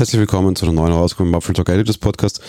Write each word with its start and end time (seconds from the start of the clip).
herzlich 0.00 0.18
willkommen 0.18 0.56
zu 0.56 0.64
einer 0.64 0.72
neuen 0.72 0.94
Ausgabe 0.94 1.28
im 1.28 1.34
Apple 1.34 1.52
Talk 1.52 1.68
Editors 1.68 1.98
Podcast. 1.98 2.40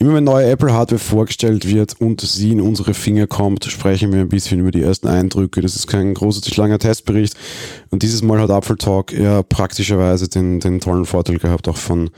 Immer 0.00 0.14
wenn 0.14 0.24
neue 0.24 0.50
Apple 0.50 0.72
Hardware 0.72 0.98
vorgestellt 0.98 1.64
wird 1.64 1.94
und 2.00 2.20
sie 2.20 2.50
in 2.50 2.60
unsere 2.60 2.92
Finger 2.92 3.28
kommt, 3.28 3.64
sprechen 3.66 4.12
wir 4.12 4.18
ein 4.18 4.28
bisschen 4.28 4.58
über 4.58 4.72
die 4.72 4.82
ersten 4.82 5.06
Eindrücke. 5.06 5.60
Das 5.60 5.76
ist 5.76 5.86
kein 5.86 6.12
großartig 6.12 6.56
langer 6.56 6.80
Testbericht 6.80 7.36
und 7.90 8.02
dieses 8.02 8.22
Mal 8.22 8.40
hat 8.40 8.50
Apple 8.50 8.76
Talk 8.76 9.12
ja 9.12 9.44
praktischerweise 9.44 10.28
den, 10.28 10.58
den 10.58 10.80
tollen 10.80 11.06
Vorteil 11.06 11.38
gehabt, 11.38 11.68
auch 11.68 11.76
von 11.76 12.10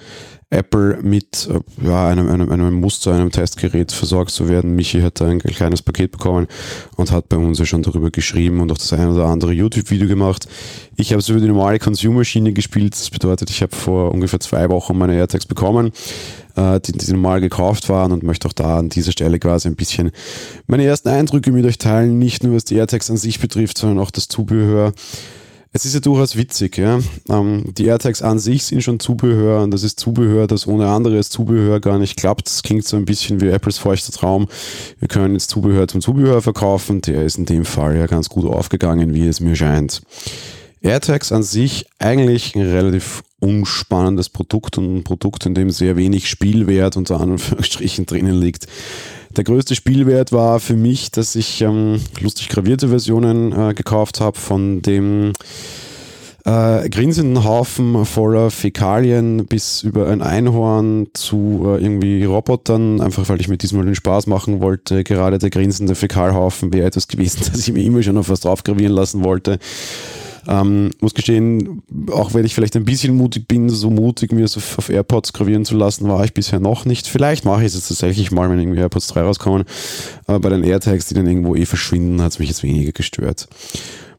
Apple 0.51 0.99
mit 1.03 1.49
äh, 1.49 1.87
ja, 1.87 2.09
einem, 2.09 2.29
einem, 2.29 2.51
einem 2.51 2.75
Muster, 2.75 3.15
einem 3.15 3.31
Testgerät 3.31 3.93
versorgt 3.93 4.33
zu 4.33 4.49
werden. 4.49 4.75
Michi 4.75 5.01
hat 5.01 5.21
da 5.21 5.27
ein 5.27 5.39
kleines 5.39 5.81
Paket 5.81 6.11
bekommen 6.11 6.49
und 6.97 7.13
hat 7.13 7.29
bei 7.29 7.37
uns 7.37 7.61
ja 7.61 7.65
schon 7.65 7.83
darüber 7.83 8.11
geschrieben 8.11 8.61
und 8.61 8.73
auch 8.73 8.79
das 8.79 8.93
eine 8.93 9.13
oder 9.13 9.27
andere 9.27 9.53
YouTube-Video 9.53 10.09
gemacht. 10.09 10.49
Ich 10.97 11.13
habe 11.13 11.21
es 11.21 11.29
über 11.29 11.41
die 11.41 11.47
normale 11.47 11.79
Consumer-Schiene 11.79 12.53
gespielt. 12.53 12.95
Das 12.95 13.11
bedeutet, 13.11 13.49
ich 13.51 13.63
habe 13.63 13.75
vor 13.75 14.13
ungefähr 14.13 14.41
zwei 14.41 14.69
Wochen 14.71 14.99
meine 14.99 15.15
AirTags 15.15 15.47
bekommen, 15.47 15.93
äh, 16.57 16.81
die, 16.81 16.93
die 16.93 17.13
normal 17.13 17.41
gekauft 17.41 17.89
waren 17.89 18.11
und 18.11 18.25
möchte 18.25 18.49
auch 18.49 18.53
da 18.53 18.79
an 18.79 18.89
dieser 18.89 19.13
Stelle 19.13 19.39
quasi 19.39 19.69
ein 19.69 19.77
bisschen 19.77 20.11
meine 20.67 20.85
ersten 20.85 21.11
Eindrücke 21.11 21.53
mit 21.53 21.65
euch 21.65 21.79
teilen. 21.79 22.19
Nicht 22.19 22.43
nur 22.43 22.57
was 22.57 22.65
die 22.65 22.75
AirTags 22.75 23.09
an 23.09 23.17
sich 23.17 23.39
betrifft, 23.39 23.79
sondern 23.79 24.01
auch 24.01 24.11
das 24.11 24.27
Zubehör. 24.27 24.93
Es 25.73 25.85
ist 25.85 25.95
ja 25.95 26.01
durchaus 26.01 26.37
witzig, 26.37 26.79
ja. 26.79 26.99
Ähm, 27.29 27.73
die 27.79 27.87
AirTags 27.87 28.23
an 28.23 28.41
sich 28.41 28.65
sind 28.65 28.83
schon 28.83 28.99
Zubehör 28.99 29.63
und 29.63 29.71
das 29.71 29.85
ist 29.85 30.01
Zubehör, 30.01 30.49
das 30.49 30.67
ohne 30.67 30.89
anderes 30.89 31.31
Zubehör 31.31 31.79
gar 31.79 31.99
nicht 31.99 32.17
klappt. 32.17 32.47
Das 32.47 32.65
klingt 32.65 32.85
so 32.85 32.97
ein 32.97 33.05
bisschen 33.05 33.41
wie 33.41 33.51
Apples 33.51 33.79
feuchter 33.79 34.13
Traum. 34.13 34.49
Wir 34.99 35.07
können 35.07 35.35
jetzt 35.35 35.51
Zubehör 35.51 35.87
zum 35.87 36.01
Zubehör 36.01 36.43
verkaufen. 36.43 37.03
Der 37.03 37.23
ist 37.25 37.39
in 37.39 37.47
dem 37.47 37.65
Fall 37.65 37.97
ja 37.97 38.07
ganz 38.07 38.29
gut 38.29 38.47
aufgegangen, 38.47 39.15
wie 39.15 39.29
es 39.29 39.39
mir 39.39 39.55
scheint. 39.55 40.03
AirTags 40.83 41.31
an 41.31 41.45
sich 41.45 41.87
eigentlich 42.01 42.57
ein 42.57 42.63
relativ 42.63 43.23
unspannendes 43.41 44.29
Produkt 44.29 44.79
und 44.79 44.99
ein 44.99 45.05
Produkt, 45.05 45.47
in 45.47 45.55
dem 45.55 45.71
sehr 45.71 45.97
wenig 45.97 46.29
Spielwert 46.29 46.97
unter 46.97 47.21
Anführungsstrichen 47.21 48.07
drinnen 48.07 48.41
liegt. 48.41 48.67
Der 49.37 49.45
größte 49.45 49.75
Spielwert 49.75 50.33
war 50.33 50.61
für 50.61 50.75
mich, 50.75 51.11
dass 51.11 51.35
ich 51.37 51.61
ähm, 51.63 52.01
lustig 52.21 52.49
gravierte 52.49 52.89
Versionen 52.89 53.53
äh, 53.53 53.75
gekauft 53.75 54.21
habe 54.21 54.39
von 54.39 54.83
dem 54.83 55.33
äh, 56.45 56.89
grinsenden 56.89 57.45
Haufen 57.45 58.05
voller 58.07 58.51
Fäkalien 58.51 59.47
bis 59.47 59.83
über 59.83 60.09
ein 60.09 60.23
Einhorn 60.23 61.09
zu 61.13 61.63
äh, 61.67 61.83
irgendwie 61.83 62.25
Robotern, 62.25 63.01
einfach 63.01 63.29
weil 63.29 63.41
ich 63.41 63.49
mir 63.49 63.59
diesmal 63.59 63.85
den 63.85 63.95
Spaß 63.95 64.27
machen 64.27 64.61
wollte. 64.61 65.05
Gerade 65.05 65.39
der 65.39 65.51
grinsende 65.51 65.95
Fäkalhaufen 65.95 66.73
wäre 66.73 66.87
etwas 66.87 67.09
gewesen, 67.09 67.43
das 67.53 67.69
ich 67.69 67.73
mir 67.73 67.85
immer 67.85 68.03
schon 68.03 68.19
auf 68.19 68.29
was 68.29 68.41
drauf 68.41 68.65
gravieren 68.65 68.93
lassen 68.93 69.23
wollte. 69.23 69.59
Ähm, 70.49 70.91
muss 71.01 71.15
gestehen, 71.15 71.83
auch 72.11 72.35
wenn 72.35 72.45
ich 72.45 72.55
vielleicht 72.55 72.77
ein 72.77 72.85
bisschen 72.85 73.17
mutig 73.17 73.47
bin, 73.49 73.69
so 73.69 73.91
mutig 73.91 74.33
mir 74.33 74.49
so 74.49 74.61
auf 74.77 74.89
AirPods 74.89 75.33
gravieren 75.33 75.65
zu 75.65 75.77
lassen, 75.77 76.09
war 76.09 76.25
ich 76.25 76.35
bisher 76.35 76.61
noch 76.61 76.85
nicht. 76.85 77.07
Vielleicht 77.07 77.45
mache 77.45 77.61
ich 77.61 77.69
es 77.69 77.75
jetzt 77.75 77.89
tatsächlich 77.89 78.31
mal, 78.31 78.51
wenn 78.51 78.59
irgendwie 78.59 78.81
AirPods 78.81 79.09
3 79.09 79.23
rauskommen. 79.23 79.65
Aber 80.27 80.41
bei 80.41 80.49
den 80.49 80.65
AirTags, 80.65 81.07
die 81.07 81.15
dann 81.15 81.27
irgendwo 81.27 81.55
eh 81.55 81.67
verschwinden, 81.67 82.23
hat 82.23 82.33
es 82.33 82.39
mich 82.39 82.49
jetzt 82.49 82.63
weniger 82.63 82.93
gestört. 82.93 83.49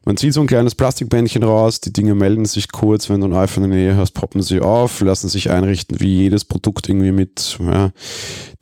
Man 0.04 0.16
zieht 0.16 0.34
so 0.34 0.40
ein 0.40 0.48
kleines 0.48 0.74
Plastikbändchen 0.74 1.44
raus, 1.44 1.80
die 1.80 1.92
Dinge 1.92 2.16
melden 2.16 2.44
sich 2.44 2.72
kurz, 2.72 3.08
wenn 3.08 3.20
du 3.20 3.28
ein 3.28 3.34
iPhone 3.34 3.64
in 3.64 3.70
der 3.70 3.78
Nähe 3.78 3.96
hast, 3.96 4.12
poppen 4.12 4.42
sie 4.42 4.60
auf, 4.60 5.00
lassen 5.00 5.28
sich 5.28 5.50
einrichten 5.50 6.00
wie 6.00 6.16
jedes 6.16 6.44
Produkt 6.44 6.88
irgendwie 6.88 7.12
mit 7.12 7.58
ja, 7.60 7.92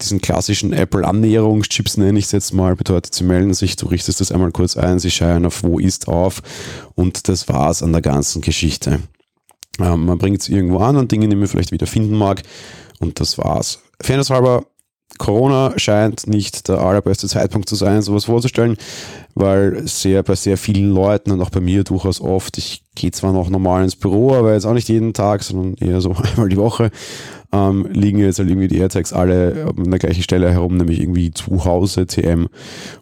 diesen 0.02 0.20
klassischen 0.20 0.74
Apple-Annäherungschips, 0.74 1.96
nenne 1.96 2.18
ich 2.18 2.26
es 2.26 2.32
jetzt 2.32 2.52
mal, 2.52 2.76
bedeutet, 2.76 3.14
sie 3.14 3.24
melden 3.24 3.54
sich, 3.54 3.76
du 3.76 3.86
richtest 3.86 4.20
das 4.20 4.32
einmal 4.32 4.52
kurz 4.52 4.76
ein, 4.76 4.98
sie 4.98 5.10
scheinen 5.10 5.46
auf 5.46 5.62
Wo 5.62 5.78
ist 5.78 6.08
auf 6.08 6.42
und 6.94 7.26
das 7.26 7.48
war's 7.48 7.82
an 7.82 7.92
der 7.92 8.02
ganzen 8.02 8.42
Geschichte. 8.42 9.00
Ähm, 9.78 10.04
man 10.04 10.18
bringt 10.18 10.42
es 10.42 10.48
irgendwo 10.50 10.78
an 10.80 10.96
an 10.96 11.08
Dinge, 11.08 11.26
die 11.28 11.36
man 11.36 11.48
vielleicht 11.48 11.72
wieder 11.72 11.86
finden 11.86 12.16
mag 12.16 12.42
und 12.98 13.18
das 13.18 13.38
war's. 13.38 13.80
Fairness 14.02 14.28
halber, 14.28 14.66
Corona 15.18 15.74
scheint 15.76 16.26
nicht 16.26 16.68
der 16.68 16.78
allerbeste 16.78 17.28
Zeitpunkt 17.28 17.68
zu 17.68 17.76
sein, 17.76 18.02
sowas 18.02 18.24
vorzustellen, 18.24 18.76
weil 19.34 19.86
sehr 19.86 20.22
bei 20.22 20.34
sehr 20.34 20.56
vielen 20.56 20.90
Leuten 20.92 21.30
und 21.30 21.40
auch 21.42 21.50
bei 21.50 21.60
mir 21.60 21.84
durchaus 21.84 22.20
oft, 22.20 22.58
ich 22.58 22.84
gehe 22.94 23.10
zwar 23.10 23.32
noch 23.32 23.50
normal 23.50 23.84
ins 23.84 23.96
Büro, 23.96 24.34
aber 24.34 24.54
jetzt 24.54 24.66
auch 24.66 24.74
nicht 24.74 24.88
jeden 24.88 25.12
Tag, 25.12 25.42
sondern 25.42 25.74
eher 25.74 26.00
so 26.00 26.14
einmal 26.32 26.48
die 26.48 26.56
Woche, 26.56 26.90
ähm, 27.52 27.86
liegen 27.92 28.18
jetzt 28.18 28.38
halt 28.38 28.48
irgendwie 28.48 28.68
die 28.68 28.78
AirTags 28.78 29.12
alle 29.12 29.72
an 29.76 29.90
der 29.90 29.98
gleichen 29.98 30.22
Stelle 30.22 30.50
herum, 30.50 30.76
nämlich 30.76 31.00
irgendwie 31.00 31.32
zu 31.32 31.64
Hause, 31.64 32.06
TM. 32.06 32.48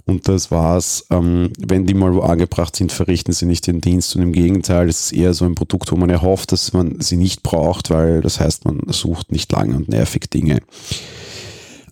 Und 0.06 0.26
das 0.28 0.50
war's. 0.50 1.06
Ähm, 1.10 1.50
wenn 1.58 1.86
die 1.86 1.94
mal 1.94 2.14
wo 2.14 2.20
angebracht 2.20 2.74
sind, 2.74 2.92
verrichten 2.92 3.32
sie 3.32 3.46
nicht 3.46 3.66
den 3.66 3.80
Dienst. 3.80 4.16
Und 4.16 4.22
im 4.22 4.32
Gegenteil, 4.32 4.88
es 4.88 5.06
ist 5.06 5.12
eher 5.12 5.34
so 5.34 5.44
ein 5.44 5.54
Produkt, 5.54 5.92
wo 5.92 5.96
man 5.96 6.08
erhofft, 6.08 6.52
dass 6.52 6.72
man 6.72 7.00
sie 7.00 7.16
nicht 7.16 7.42
braucht, 7.42 7.90
weil 7.90 8.22
das 8.22 8.40
heißt, 8.40 8.64
man 8.64 8.80
sucht 8.88 9.32
nicht 9.32 9.52
lange 9.52 9.76
und 9.76 9.88
nervig 9.88 10.30
Dinge. 10.30 10.60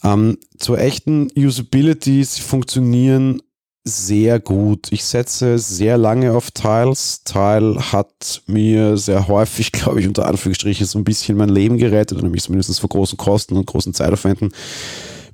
Ähm, 0.07 0.39
zur 0.57 0.79
echten 0.79 1.29
Usability, 1.37 2.23
sie 2.23 2.41
funktionieren 2.41 3.43
sehr 3.83 4.41
gut. 4.41 4.89
Ich 4.91 5.05
setze 5.05 5.59
sehr 5.59 5.97
lange 5.97 6.33
auf 6.33 6.51
Tiles. 6.51 7.23
Tile 7.25 7.93
hat 7.93 8.43
mir 8.47 8.97
sehr 8.97 9.27
häufig, 9.29 9.73
glaube 9.73 10.01
ich, 10.01 10.07
unter 10.09 10.27
Anführungsstrichen 10.27 10.87
so 10.87 10.99
ein 10.99 11.05
bisschen 11.05 11.37
mein 11.37 11.49
Leben 11.49 11.79
gerettet 11.79 12.19
oder 12.19 12.29
mich 12.29 12.43
zumindest 12.43 12.81
vor 12.81 12.89
großen 12.89 13.19
Kosten 13.19 13.57
und 13.57 13.67
großen 13.67 13.95
Zeitaufwänden 13.95 14.53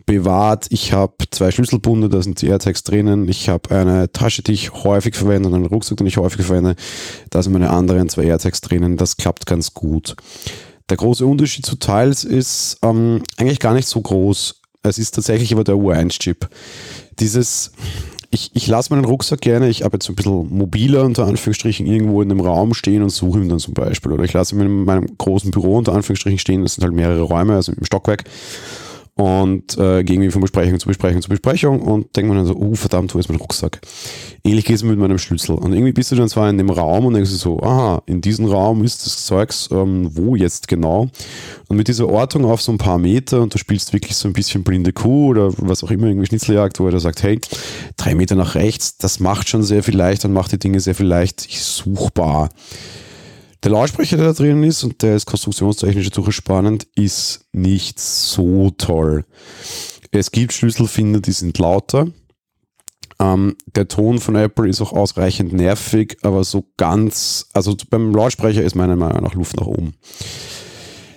bewahrt. 0.06 0.66
Ich 0.70 0.92
habe 0.92 1.14
zwei 1.30 1.50
Schlüsselbunde, 1.50 2.08
da 2.08 2.22
sind 2.22 2.40
die 2.42 2.48
AirTags 2.48 2.82
drinnen. 2.82 3.28
Ich 3.28 3.48
habe 3.48 3.74
eine 3.74 4.10
Tasche, 4.10 4.42
die 4.42 4.52
ich 4.52 4.72
häufig 4.72 5.14
verwende 5.14 5.48
und 5.48 5.54
einen 5.54 5.66
Rucksack, 5.66 5.98
den 5.98 6.06
ich 6.06 6.16
häufig 6.16 6.44
verwende. 6.44 6.76
Da 7.30 7.42
sind 7.42 7.52
meine 7.52 7.70
anderen 7.70 8.08
zwei 8.08 8.24
AirTags 8.24 8.62
drinnen. 8.62 8.96
Das 8.96 9.16
klappt 9.16 9.46
ganz 9.46 9.74
gut. 9.74 10.16
Der 10.90 10.96
große 10.96 11.24
Unterschied 11.24 11.64
zu 11.64 11.76
Tiles 11.76 12.24
ist 12.24 12.78
ähm, 12.82 13.22
eigentlich 13.36 13.60
gar 13.60 13.74
nicht 13.74 13.88
so 13.88 14.00
groß. 14.00 14.61
Es 14.82 14.98
ist 14.98 15.14
tatsächlich 15.14 15.52
aber 15.52 15.62
der 15.62 15.76
U1-Chip. 15.76 16.48
Dieses, 17.20 17.72
ich, 18.30 18.50
ich 18.54 18.66
lasse 18.66 18.92
meinen 18.92 19.04
Rucksack 19.04 19.40
gerne, 19.40 19.68
ich 19.68 19.84
habe 19.84 19.96
jetzt 19.96 20.08
ein 20.08 20.16
bisschen 20.16 20.48
mobiler 20.48 21.04
unter 21.04 21.26
Anführungsstrichen 21.26 21.86
irgendwo 21.86 22.20
in 22.20 22.30
einem 22.30 22.40
Raum 22.40 22.74
stehen 22.74 23.02
und 23.02 23.10
suche 23.10 23.38
ihn 23.38 23.48
dann 23.48 23.60
zum 23.60 23.74
Beispiel. 23.74 24.10
Oder 24.10 24.24
ich 24.24 24.32
lasse 24.32 24.56
ihn 24.56 24.60
in 24.60 24.84
meinem 24.84 25.06
großen 25.18 25.52
Büro 25.52 25.76
unter 25.76 25.92
Anführungsstrichen 25.92 26.38
stehen, 26.38 26.62
das 26.62 26.74
sind 26.74 26.84
halt 26.84 26.94
mehrere 26.94 27.22
Räume, 27.22 27.54
also 27.54 27.72
im 27.72 27.84
Stockwerk 27.84 28.24
und 29.14 29.76
äh, 29.76 30.02
gehe 30.04 30.16
irgendwie 30.16 30.30
von 30.30 30.40
Besprechung 30.40 30.80
zu 30.80 30.88
Besprechung 30.88 31.20
zu 31.20 31.28
Besprechung 31.28 31.82
und 31.82 32.16
denke 32.16 32.30
mir 32.30 32.38
dann 32.38 32.46
so, 32.46 32.56
oh 32.56 32.74
verdammt, 32.74 33.14
wo 33.14 33.18
ist 33.18 33.28
mein 33.28 33.38
Rucksack? 33.38 33.80
Ähnlich 34.42 34.64
geht 34.64 34.76
es 34.76 34.82
mit 34.82 34.98
meinem 34.98 35.18
Schlüssel. 35.18 35.54
Und 35.56 35.74
irgendwie 35.74 35.92
bist 35.92 36.10
du 36.10 36.16
dann 36.16 36.28
zwar 36.28 36.48
in 36.48 36.56
dem 36.56 36.70
Raum 36.70 37.04
und 37.04 37.14
denkst 37.14 37.30
du 37.30 37.36
so, 37.36 37.60
aha, 37.60 38.02
in 38.06 38.22
diesem 38.22 38.46
Raum 38.46 38.82
ist 38.82 39.04
das 39.04 39.26
Zeugs, 39.26 39.68
ähm, 39.70 40.08
wo 40.12 40.34
jetzt 40.34 40.66
genau? 40.66 41.08
Und 41.68 41.76
mit 41.76 41.88
dieser 41.88 42.08
Ortung 42.08 42.46
auf 42.46 42.62
so 42.62 42.72
ein 42.72 42.78
paar 42.78 42.98
Meter 42.98 43.42
und 43.42 43.52
du 43.52 43.58
spielst 43.58 43.92
wirklich 43.92 44.16
so 44.16 44.28
ein 44.28 44.32
bisschen 44.32 44.64
blinde 44.64 44.94
Kuh 44.94 45.28
oder 45.28 45.52
was 45.58 45.84
auch 45.84 45.90
immer, 45.90 46.06
irgendwie 46.06 46.26
Schnitzeljagd, 46.26 46.80
wo 46.80 46.86
er 46.86 46.92
da 46.92 47.00
sagt, 47.00 47.22
hey, 47.22 47.38
drei 47.98 48.14
Meter 48.14 48.34
nach 48.34 48.54
rechts, 48.54 48.96
das 48.96 49.20
macht 49.20 49.48
schon 49.48 49.62
sehr 49.62 49.82
viel 49.82 49.96
leichter 49.96 50.28
und 50.28 50.34
macht 50.34 50.52
die 50.52 50.58
Dinge 50.58 50.80
sehr 50.80 50.94
viel 50.94 51.06
leicht 51.06 51.40
suchbar. 51.40 52.48
Der 53.62 53.70
Lautsprecher, 53.70 54.16
der 54.16 54.26
da 54.26 54.32
drin 54.32 54.64
ist, 54.64 54.82
und 54.82 55.02
der 55.02 55.14
ist 55.14 55.26
konstruktionstechnisch 55.26 56.10
durchaus 56.10 56.34
spannend, 56.34 56.86
ist 56.96 57.46
nicht 57.52 58.00
so 58.00 58.70
toll. 58.70 59.24
Es 60.10 60.32
gibt 60.32 60.52
Schlüsselfinder, 60.52 61.20
die 61.20 61.32
sind 61.32 61.58
lauter. 61.58 62.08
Ähm, 63.20 63.56
der 63.76 63.86
Ton 63.86 64.18
von 64.18 64.34
Apple 64.34 64.68
ist 64.68 64.80
auch 64.80 64.92
ausreichend 64.92 65.52
nervig, 65.52 66.16
aber 66.22 66.42
so 66.42 66.64
ganz, 66.76 67.46
also 67.52 67.76
beim 67.88 68.12
Lautsprecher 68.12 68.64
ist 68.64 68.74
meiner 68.74 68.96
Meinung 68.96 69.22
nach 69.22 69.34
Luft 69.34 69.56
nach 69.56 69.66
oben. 69.66 69.94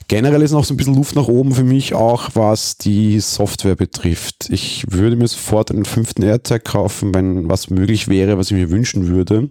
Generell 0.07 0.43
ist 0.43 0.51
noch 0.51 0.65
so 0.65 0.75
ein 0.75 0.77
bisschen 0.77 0.95
Luft 0.95 1.15
nach 1.15 1.27
oben 1.27 1.51
für 1.55 1.63
mich 1.63 1.95
auch, 1.95 2.29
was 2.35 2.77
die 2.77 3.19
Software 3.19 3.75
betrifft. 3.75 4.51
Ich 4.51 4.85
würde 4.91 5.15
mir 5.15 5.27
sofort 5.27 5.71
einen 5.71 5.85
fünften 5.85 6.21
AirTag 6.21 6.63
kaufen, 6.63 7.15
wenn 7.15 7.49
was 7.49 7.71
möglich 7.71 8.07
wäre, 8.07 8.37
was 8.37 8.51
ich 8.51 8.57
mir 8.57 8.69
wünschen 8.69 9.07
würde. 9.07 9.49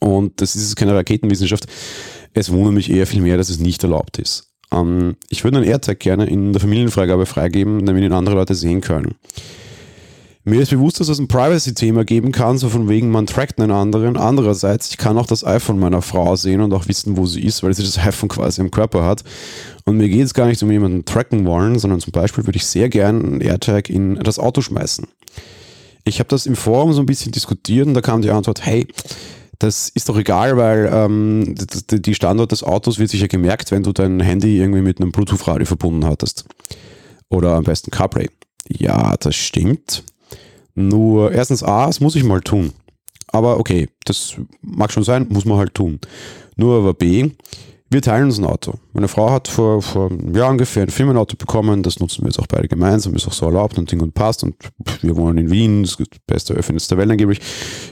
Und 0.00 0.40
das 0.40 0.56
ist 0.56 0.76
keine 0.76 0.94
Raketenwissenschaft. 0.94 1.66
Es 2.34 2.52
wundert 2.52 2.74
mich 2.74 2.90
eher 2.90 3.06
viel 3.06 3.22
mehr, 3.22 3.36
dass 3.36 3.48
es 3.48 3.58
nicht 3.58 3.82
erlaubt 3.82 4.18
ist. 4.18 4.50
Ähm, 4.72 5.16
ich 5.28 5.44
würde 5.44 5.58
einen 5.58 5.66
AirTag 5.66 6.00
gerne 6.00 6.26
in 6.26 6.52
der 6.52 6.60
Familienfreigabe 6.60 7.26
freigeben, 7.26 7.86
damit 7.86 8.04
ihn 8.04 8.12
andere 8.12 8.36
Leute 8.36 8.54
sehen 8.54 8.80
können. 8.80 9.14
Mir 10.48 10.60
ist 10.60 10.70
bewusst, 10.70 11.00
dass 11.00 11.08
es 11.08 11.18
ein 11.18 11.26
Privacy-Thema 11.26 12.04
geben 12.04 12.30
kann, 12.30 12.56
so 12.56 12.68
von 12.68 12.88
wegen, 12.88 13.10
man 13.10 13.26
trackt 13.26 13.60
einen 13.60 13.72
anderen. 13.72 14.16
Andererseits, 14.16 14.90
ich 14.90 14.96
kann 14.96 15.18
auch 15.18 15.26
das 15.26 15.44
iPhone 15.44 15.80
meiner 15.80 16.02
Frau 16.02 16.36
sehen 16.36 16.60
und 16.60 16.72
auch 16.72 16.86
wissen, 16.86 17.16
wo 17.16 17.26
sie 17.26 17.42
ist, 17.42 17.64
weil 17.64 17.74
sie 17.74 17.82
das 17.82 17.98
iPhone 17.98 18.28
quasi 18.28 18.60
im 18.60 18.70
Körper 18.70 19.04
hat. 19.04 19.24
Und 19.84 19.96
mir 19.96 20.08
geht 20.08 20.24
es 20.24 20.34
gar 20.34 20.46
nicht 20.46 20.62
um 20.62 20.70
jemanden 20.70 21.04
tracken 21.04 21.46
wollen, 21.46 21.80
sondern 21.80 21.98
zum 21.98 22.12
Beispiel 22.12 22.46
würde 22.46 22.58
ich 22.58 22.66
sehr 22.66 22.88
gerne 22.88 23.24
einen 23.24 23.40
AirTag 23.40 23.90
in 23.90 24.14
das 24.22 24.38
Auto 24.38 24.60
schmeißen. 24.60 25.08
Ich 26.04 26.20
habe 26.20 26.28
das 26.28 26.46
im 26.46 26.54
Forum 26.54 26.92
so 26.92 27.00
ein 27.00 27.06
bisschen 27.06 27.32
diskutiert 27.32 27.88
und 27.88 27.94
da 27.94 28.00
kam 28.00 28.22
die 28.22 28.30
Antwort, 28.30 28.64
hey, 28.64 28.86
das 29.58 29.88
ist 29.88 30.08
doch 30.08 30.18
egal, 30.18 30.56
weil 30.56 30.90
ähm, 30.92 31.54
die 31.90 32.14
Standort 32.14 32.52
des 32.52 32.62
Autos 32.62 32.98
wird 32.98 33.10
sicher 33.10 33.28
gemerkt, 33.28 33.70
wenn 33.70 33.82
du 33.82 33.92
dein 33.92 34.20
Handy 34.20 34.58
irgendwie 34.58 34.82
mit 34.82 35.00
einem 35.00 35.12
Bluetooth-Radio 35.12 35.66
verbunden 35.66 36.04
hattest. 36.04 36.44
Oder 37.28 37.54
am 37.54 37.64
besten 37.64 37.90
CarPlay. 37.90 38.28
Ja, 38.68 39.16
das 39.16 39.34
stimmt. 39.36 40.04
Nur 40.74 41.32
erstens 41.32 41.62
A, 41.62 41.86
das 41.86 42.00
muss 42.00 42.16
ich 42.16 42.24
mal 42.24 42.40
tun. 42.40 42.72
Aber 43.28 43.58
okay, 43.58 43.88
das 44.04 44.36
mag 44.60 44.92
schon 44.92 45.04
sein, 45.04 45.26
muss 45.28 45.44
man 45.44 45.58
halt 45.58 45.74
tun. 45.74 46.00
Nur 46.56 46.78
aber 46.78 46.94
B, 46.94 47.30
Wir 47.88 48.02
teilen 48.02 48.24
uns 48.24 48.38
ein 48.38 48.44
Auto. 48.44 48.74
Meine 48.92 49.06
Frau 49.06 49.30
hat 49.30 49.46
vor, 49.46 49.80
vor 49.80 50.10
einem 50.10 50.34
Jahr 50.34 50.50
ungefähr 50.50 50.82
ein 50.82 50.90
Firmenauto 50.90 51.36
bekommen. 51.36 51.84
Das 51.84 52.00
nutzen 52.00 52.22
wir 52.22 52.28
jetzt 52.28 52.40
auch 52.40 52.48
beide 52.48 52.66
gemeinsam. 52.66 53.14
Ist 53.14 53.28
auch 53.28 53.32
so 53.32 53.46
erlaubt 53.46 53.78
und 53.78 53.90
Ding 53.92 54.00
und 54.00 54.12
passt. 54.12 54.42
Und 54.42 54.56
wir 55.02 55.16
wohnen 55.16 55.38
in 55.38 55.50
Wien. 55.50 55.82
Das 55.82 55.92
ist 55.92 56.00
das 56.00 56.18
beste 56.26 56.54
Öffentliche 56.54 56.88
der 56.88 56.98
Welt 56.98 57.10
angeblich. 57.10 57.40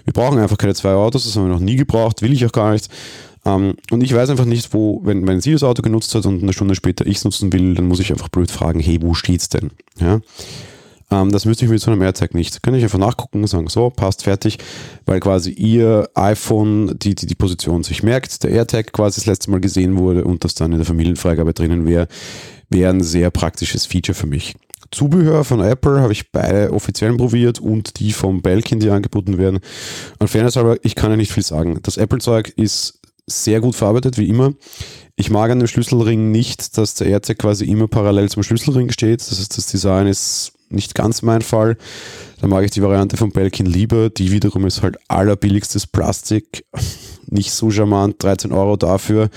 Wir 0.05 0.13
brauchen 0.13 0.39
einfach 0.39 0.59
keine 0.59 0.75
zwei 0.75 0.95
Autos. 0.95 1.25
Das 1.25 1.37
haben 1.37 1.45
wir 1.45 1.53
noch 1.53 1.61
nie 1.61 1.77
gebraucht. 1.77 2.23
Will 2.23 2.33
ich 2.33 2.45
auch 2.45 2.53
gar 2.53 2.73
nicht. 2.73 2.89
Um, 3.47 3.75
und 3.91 4.03
ich 4.03 4.15
weiß 4.15 4.31
einfach 4.31 4.47
nicht, 4.47 4.73
wo, 4.73 5.03
wenn, 5.05 5.27
wenn 5.27 5.43
sie 5.43 5.53
das 5.53 5.63
Auto 5.63 5.83
genutzt 5.83 6.15
hat 6.15 6.25
und 6.25 6.43
eine 6.43 6.55
Stunde 6.55 6.75
später 6.75 7.07
ich 7.07 7.19
es 7.19 7.25
nutzen 7.25 7.53
will, 7.53 7.75
dann 7.75 7.87
muss 7.87 8.01
ich 8.01 8.11
einfach 8.11 8.31
blöd 8.31 8.51
fragen, 8.51 8.81
hey, 8.81 8.99
wo 9.03 9.13
steht's 9.13 9.51
denn? 9.51 9.71
Ja? 10.01 10.21
Um, 11.15 11.31
das 11.31 11.45
müsste 11.45 11.65
ich 11.65 11.71
mit 11.71 11.81
so 11.81 11.93
einem 11.93 12.03
AirTag 12.03 12.35
nicht. 12.35 12.63
Kann 12.63 12.75
ich 12.75 12.83
einfach 12.83 12.99
nachgucken 12.99 13.43
und 13.43 13.47
sagen, 13.47 13.69
so, 13.69 13.89
passt, 13.91 14.25
fertig, 14.25 14.59
weil 15.07 15.21
quasi 15.21 15.51
ihr 15.51 16.09
iPhone 16.15 16.99
die, 16.99 17.15
die, 17.15 17.27
die 17.27 17.35
Position 17.37 17.85
sich 17.85 18.03
merkt, 18.03 18.43
der 18.43 18.51
AirTag 18.51 18.93
quasi 18.93 19.21
das 19.21 19.27
letzte 19.27 19.51
Mal 19.51 19.61
gesehen 19.61 19.97
wurde 19.97 20.25
und 20.25 20.43
das 20.45 20.55
dann 20.55 20.73
in 20.73 20.79
der 20.79 20.87
Familienfreigabe 20.87 21.55
drinnen 21.55 21.87
wäre, 21.87 22.09
wäre 22.69 22.91
ein 22.91 23.03
sehr 23.03 23.31
praktisches 23.31 23.87
Feature 23.87 24.17
für 24.17 24.27
mich. 24.27 24.55
Zubehör 24.91 25.45
von 25.45 25.61
Apple 25.61 26.01
habe 26.01 26.13
ich 26.13 26.33
beide 26.33 26.73
offiziell 26.73 27.17
probiert 27.17 27.61
und 27.61 28.01
die 28.01 28.13
vom 28.13 28.43
Belkin, 28.43 28.81
die 28.81 28.91
angeboten 28.91 29.39
werden. 29.39 29.61
Und 30.19 30.29
fairness 30.29 30.57
halber, 30.57 30.79
ich 30.83 30.95
kann 30.95 31.11
ja 31.11 31.17
nicht 31.17 31.33
viel 31.33 31.43
sagen. 31.43 31.79
Das 31.83 31.97
Apple-Zeug 31.97 32.53
ist 32.57 33.01
sehr 33.27 33.61
gut 33.61 33.75
verarbeitet, 33.77 34.19
wie 34.19 34.29
immer. 34.29 34.53
Ich 35.17 35.31
mag 35.31 35.51
an 35.51 35.61
dem 35.61 35.69
Schlüsselring 35.69 36.33
nicht, 36.33 36.77
dass 36.77 36.95
der 36.95 37.07
AirTag 37.09 37.39
quasi 37.39 37.65
immer 37.67 37.87
parallel 37.87 38.29
zum 38.31 38.43
Schlüsselring 38.43 38.91
steht. 38.91 39.21
Das 39.21 39.39
heißt, 39.39 39.57
das 39.57 39.67
Design 39.67 40.07
ist 40.07 40.53
nicht 40.69 40.95
ganz 40.95 41.23
mein 41.23 41.43
Fall. 41.43 41.77
Da 42.41 42.47
mag 42.47 42.65
ich 42.65 42.71
die 42.71 42.83
Variante 42.83 43.17
von 43.17 43.31
Belkin 43.31 43.67
lieber. 43.67 44.11
Die 44.11 44.33
wiederum 44.33 44.67
ist 44.67 44.83
halt 44.83 44.99
allerbilligstes 45.09 45.87
Plastik. 45.87 46.65
Nicht 47.27 47.53
so 47.53 47.71
charmant, 47.71 48.23
13 48.23 48.53
Euro 48.53 48.77
dafür. 48.77 49.31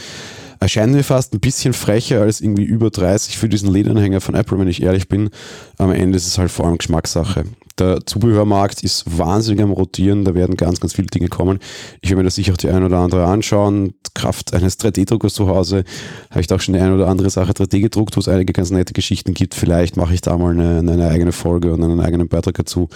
Erscheint 0.60 0.94
mir 0.94 1.04
fast 1.04 1.34
ein 1.34 1.40
bisschen 1.40 1.74
frecher 1.74 2.22
als 2.22 2.42
irgendwie 2.42 2.64
über 2.64 2.90
30 2.90 3.38
für 3.38 3.48
diesen 3.48 3.72
Lederanhänger 3.72 4.22
von 4.22 4.36
Apple, 4.36 4.60
wenn 4.60 4.68
ich 4.68 4.82
ehrlich 4.82 5.08
bin. 5.08 5.30
Am 5.78 5.92
Ende 5.92 6.18
ist 6.18 6.28
es 6.28 6.38
halt 6.38 6.52
vor 6.52 6.66
allem 6.66 6.80
Geschmackssache. 6.80 7.46
Der 7.80 8.04
Zubehörmarkt 8.06 8.84
ist 8.84 9.06
wahnsinnig 9.18 9.62
am 9.62 9.72
Rotieren, 9.72 10.26
da 10.26 10.34
werden 10.34 10.58
ganz, 10.58 10.80
ganz 10.80 10.94
viele 10.94 11.08
Dinge 11.08 11.28
kommen. 11.28 11.60
Ich 12.02 12.10
werde 12.10 12.18
mir 12.18 12.24
das 12.24 12.36
sicher 12.36 12.54
auch 12.54 12.58
die 12.58 12.70
ein 12.70 12.84
oder 12.84 12.98
andere 12.98 13.26
anschauen. 13.26 13.94
Kraft 14.16 14.56
eines 14.56 14.80
3D-Druckers 14.80 15.36
zu 15.36 15.48
Hause 15.48 15.84
habe 16.32 16.42
ich 16.42 16.48
da 16.48 16.56
auch 16.56 16.60
schon 16.60 16.74
die 16.74 16.80
ein 16.80 16.92
oder 16.92 17.08
andere 17.08 17.30
Sache 17.30 17.52
3D 17.52 17.82
gedruckt, 17.82 18.16
wo 18.16 18.20
es 18.20 18.28
einige 18.28 18.52
ganz 18.52 18.72
nette 18.72 18.94
Geschichten 18.94 19.36
gibt. 19.36 19.54
Vielleicht 19.54 19.96
mache 19.96 20.16
ich 20.16 20.22
da 20.22 20.36
mal 20.38 20.54
eine, 20.54 20.80
eine 20.80 21.08
eigene 21.08 21.32
Folge 21.32 21.72
und 21.72 21.84
einen 21.84 22.00
eigenen 22.00 22.28
Beitrag 22.28 22.56
dazu. 22.56 22.90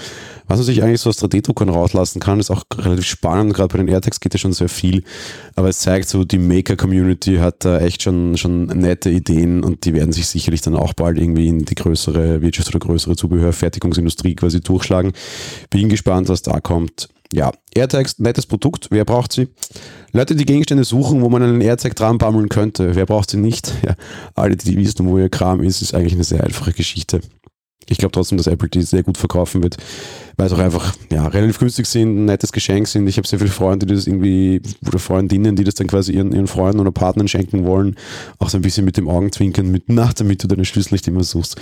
Was 0.48 0.57
man 0.57 0.66
sich 0.66 0.81
eigentlich 0.81 1.01
so 1.01 1.10
aus 1.12 1.22
3D-Druckern 1.22 1.69
rauslassen 1.69 2.19
kann, 2.19 2.39
ist 2.39 2.50
auch 2.50 2.63
relativ 2.75 3.06
spannend. 3.06 3.54
Gerade 3.54 3.68
bei 3.72 3.78
den 3.78 3.88
AirTags 3.88 4.19
geht 4.19 4.33
ja 4.33 4.39
schon 4.39 4.54
sehr 4.54 4.69
viel. 4.69 5.04
Aber 5.56 5.69
es 5.69 5.78
zeigt 5.80 6.10
so, 6.10 6.24
die 6.24 6.39
Maker-Community 6.39 7.38
hat 7.38 7.66
da 7.66 7.80
echt 7.80 8.01
schon, 8.01 8.36
schon 8.36 8.66
nette 8.66 9.12
Ideen 9.12 9.63
und 9.63 9.86
die 9.86 9.94
werden 9.94 10.12
sich 10.12 10.28
sicherlich 10.28 10.62
dann 10.62 10.75
auch 10.75 10.94
bald 10.94 11.19
irgendwie 11.19 11.48
in 11.48 11.66
die 11.66 11.75
größere 11.75 12.42
Wirtschaft 12.42 12.69
oder 12.69 12.80
größere 12.80 13.16
Zubehörfertigungsindustrie 13.16 14.36
quasi 14.36 14.62
durchschlagen. 14.71 15.13
Bin 15.69 15.89
gespannt, 15.89 16.29
was 16.29 16.41
da 16.41 16.59
kommt. 16.59 17.09
Ja, 17.33 17.51
AirTags, 17.73 18.19
nettes 18.19 18.45
Produkt. 18.45 18.88
Wer 18.91 19.06
braucht 19.06 19.31
sie? 19.31 19.47
Leute, 20.12 20.35
die 20.35 20.45
Gegenstände 20.45 20.83
suchen, 20.83 21.21
wo 21.21 21.29
man 21.29 21.41
einen 21.41 21.62
AirTag 21.62 21.95
dran 21.95 22.18
bammeln 22.18 22.50
könnte. 22.50 22.95
Wer 22.95 23.06
braucht 23.06 23.31
sie 23.31 23.38
nicht? 23.38 23.73
Ja, 23.85 23.95
alle, 24.35 24.57
die 24.57 24.77
wissen, 24.77 25.07
wo 25.07 25.18
ihr 25.18 25.29
Kram 25.29 25.63
ist, 25.63 25.81
ist 25.81 25.94
eigentlich 25.94 26.13
eine 26.13 26.23
sehr 26.23 26.44
einfache 26.44 26.73
Geschichte. 26.73 27.21
Ich 27.88 27.98
glaube 27.98 28.12
trotzdem, 28.12 28.38
dass 28.38 28.48
Apple 28.48 28.69
die 28.69 28.83
sehr 28.83 29.04
gut 29.04 29.18
verkaufen 29.18 29.63
wird, 29.63 29.78
weil 30.38 30.48
es 30.48 30.54
auch 30.54 30.60
einfach 30.60 30.95
ja, 31.12 31.28
relativ 31.28 31.60
günstig 31.60 31.86
sind, 31.88 32.16
ein 32.16 32.25
nettes 32.25 32.51
Geschenk 32.51 32.88
sind. 32.88 33.07
Ich 33.07 33.18
habe 33.18 33.28
sehr 33.28 33.39
viele 33.39 33.51
Freunde, 33.51 33.86
die 33.86 33.95
das 33.95 34.07
irgendwie, 34.07 34.62
oder 34.88 35.00
Freundinnen, 35.00 35.56
die 35.56 35.63
das 35.63 35.75
dann 35.75 35.88
quasi 35.88 36.13
ihren, 36.13 36.31
ihren 36.31 36.48
Freunden 36.48 36.80
oder 36.80 36.92
Partnern 36.92 37.28
schenken 37.28 37.66
wollen. 37.66 37.95
Auch 38.39 38.50
so 38.50 38.57
ein 38.57 38.62
bisschen 38.62 38.86
mit 38.86 38.98
dem 38.98 39.10
Augenzwinkern, 39.10 39.69
mit 39.69 39.89
nach 39.89 40.13
damit 40.13 40.44
du 40.44 40.48
deine 40.48 40.63
Schlüssel 40.66 40.94
nicht 40.94 41.07
immer 41.07 41.24
suchst. 41.24 41.60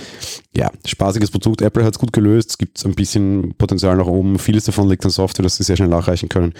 Ja, 0.56 0.70
spaßiges 0.84 1.30
Produkt. 1.30 1.62
Apple 1.62 1.84
hat 1.84 1.94
es 1.94 1.98
gut 1.98 2.12
gelöst. 2.12 2.50
Es 2.50 2.58
gibt 2.58 2.84
ein 2.84 2.94
bisschen 2.94 3.54
Potenzial 3.56 3.96
nach 3.96 4.06
oben. 4.06 4.38
Vieles 4.38 4.64
davon 4.64 4.88
liegt 4.88 5.04
an 5.04 5.10
Software, 5.10 5.42
dass 5.42 5.56
sie 5.56 5.64
sehr 5.64 5.76
schnell 5.76 5.88
nachreichen 5.88 6.28
können. 6.28 6.52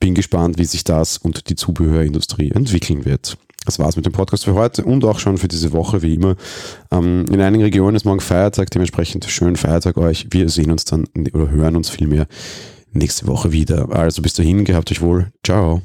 Bin 0.00 0.14
gespannt, 0.14 0.58
wie 0.58 0.64
sich 0.64 0.84
das 0.84 1.18
und 1.18 1.48
die 1.48 1.56
Zubehörindustrie 1.56 2.50
entwickeln 2.50 3.04
wird. 3.04 3.36
Das 3.64 3.78
war's 3.78 3.96
mit 3.96 4.06
dem 4.06 4.12
Podcast 4.12 4.44
für 4.44 4.54
heute 4.54 4.84
und 4.84 5.04
auch 5.04 5.18
schon 5.18 5.36
für 5.36 5.48
diese 5.48 5.72
Woche, 5.72 6.02
wie 6.02 6.14
immer. 6.14 6.36
Ähm, 6.90 7.26
in 7.30 7.40
einigen 7.40 7.64
Regionen 7.64 7.96
ist 7.96 8.04
morgen 8.04 8.20
Feiertag, 8.20 8.70
dementsprechend 8.70 9.24
schönen 9.26 9.56
Feiertag 9.56 9.98
euch. 9.98 10.26
Wir 10.30 10.48
sehen 10.48 10.70
uns 10.70 10.84
dann 10.84 11.06
oder 11.32 11.50
hören 11.50 11.76
uns 11.76 11.90
vielmehr 11.90 12.26
nächste 12.92 13.26
Woche 13.26 13.52
wieder. 13.52 13.90
Also 13.90 14.22
bis 14.22 14.34
dahin, 14.34 14.64
gehabt 14.64 14.90
euch 14.90 15.02
wohl. 15.02 15.32
Ciao. 15.44 15.82